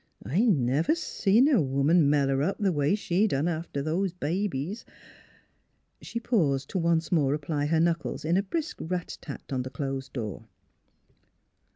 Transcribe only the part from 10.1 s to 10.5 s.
door.